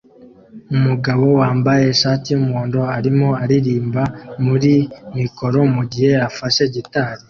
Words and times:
Umugabo 0.75 1.25
wambaye 1.39 1.83
ishati 1.93 2.27
yumuhondo 2.29 2.81
arimo 2.97 3.29
aririmba 3.43 4.03
muri 4.45 4.73
mikoro 5.17 5.59
mugihe 5.75 6.13
afashe 6.29 6.63
gitari 6.73 7.19